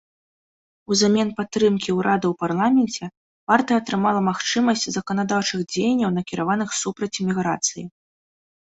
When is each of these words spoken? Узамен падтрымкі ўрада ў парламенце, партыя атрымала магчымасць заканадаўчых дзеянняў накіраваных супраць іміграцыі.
Узамен 0.95 1.29
падтрымкі 1.41 1.89
ўрада 1.97 2.25
ў 2.29 2.33
парламенце, 2.45 3.03
партыя 3.53 3.77
атрымала 3.83 4.19
магчымасць 4.31 4.85
заканадаўчых 4.99 5.59
дзеянняў 5.71 6.09
накіраваных 6.19 6.69
супраць 6.83 7.15
іміграцыі. 7.23 7.83